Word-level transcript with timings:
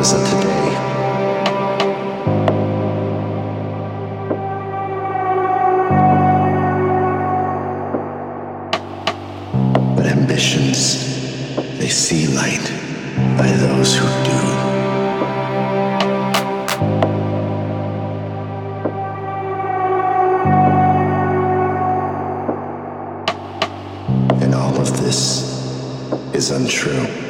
shadows 0.00 0.12
of 0.12 0.22
today. 0.28 0.70
But 9.96 10.06
ambitions, 10.06 11.78
they 11.78 11.88
see 11.88 12.26
light 12.28 12.72
by 13.36 13.48
those 13.52 13.96
who 13.96 14.06
do. 14.24 14.40
And 24.42 24.54
all 24.54 24.80
of 24.80 24.96
this 25.02 25.42
is 26.34 26.50
untrue. 26.50 27.29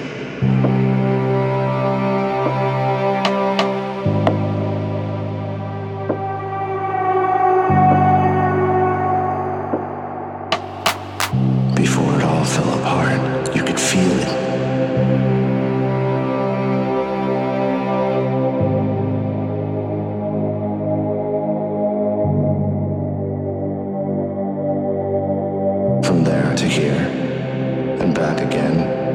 Fell 12.50 12.81
apart, 12.81 13.55
you 13.55 13.62
could 13.62 13.79
feel 13.79 14.19
it. 14.19 14.41
From 26.05 26.25
there 26.25 26.56
to 26.56 26.64
here 26.67 27.06
and 28.00 28.14
back 28.14 28.41
again. 28.41 29.10